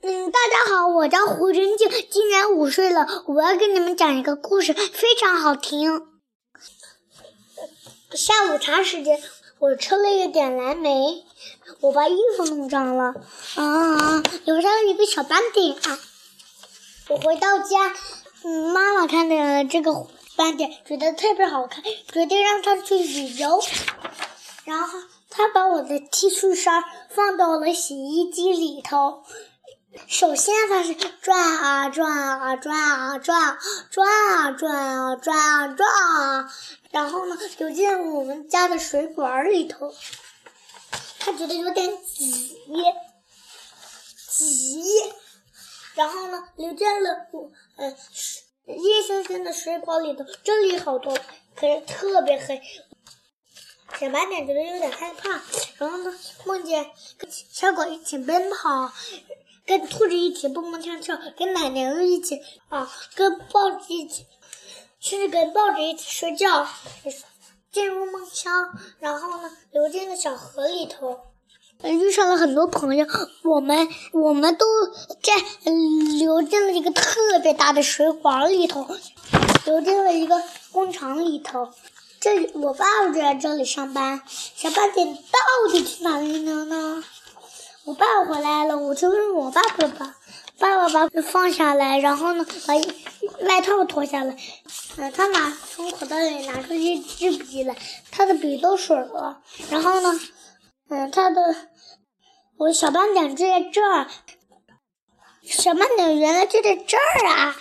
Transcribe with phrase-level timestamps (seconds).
[0.00, 3.24] 嗯，大家好，我叫胡真静，今年五岁了。
[3.26, 6.06] 我要给你们讲一个故事，非常好听。
[8.12, 9.20] 下午茶时间，
[9.58, 11.24] 我吃了一点蓝莓，
[11.80, 13.12] 我把衣服弄脏了，
[13.56, 15.76] 啊，留下了一个小斑点。
[17.08, 17.92] 我回到家，
[18.44, 20.06] 嗯，妈妈看见了这个
[20.36, 23.60] 斑点，觉得特别好看，决定让它去旅游。
[24.64, 29.24] 然后，她把我的 T 恤衫放到了洗衣机里头。
[30.06, 33.58] 首先，它是转啊转啊转啊转，
[33.90, 36.52] 转啊转啊转啊转啊，
[36.90, 39.92] 然后呢，流进我们家的水管里头。
[41.18, 42.56] 他觉得有点挤，
[44.30, 44.84] 挤，
[45.94, 47.90] 然后呢，流进了我呃
[48.66, 50.24] 夜深深的水管里头。
[50.42, 51.16] 这里好多，
[51.54, 52.60] 可是特别黑。
[53.98, 55.42] 小白点觉得有点害怕，
[55.78, 58.92] 然后呢，梦见跟 小狗一起奔跑。
[59.68, 64.24] 跟兔子一起蹦蹦跳跳，跟奶牛一起啊，跟豹子一起，
[64.98, 66.66] 甚至跟豹子一起睡觉，
[67.70, 68.50] 进入梦乡，
[68.98, 71.20] 然后呢，流进了小河里头，
[71.82, 73.06] 遇上了很多朋友，
[73.44, 74.64] 我们我们都
[75.22, 75.34] 在
[76.18, 78.86] 流进了一个特别大的水管里头，
[79.66, 81.68] 流进了一个工厂里头，
[82.18, 87.04] 这里我爸爸就在这里上班，小八点到底去哪里了呢？
[87.88, 90.14] 我爸回来了，我就问我爸爸吧。
[90.58, 92.74] 爸爸把放下来，然后呢，把
[93.46, 94.36] 外套脱下来。
[94.98, 97.74] 嗯，他拿从口袋里拿出一支笔来，
[98.10, 99.40] 他的笔漏水了。
[99.70, 100.20] 然后呢，
[100.90, 101.40] 嗯，他的
[102.58, 104.06] 我小斑点就在这儿，
[105.42, 107.56] 小斑点原来就在这儿啊。